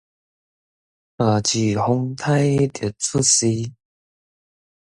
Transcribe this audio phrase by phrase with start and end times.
[1.19, 3.45] 夏至風颱就出世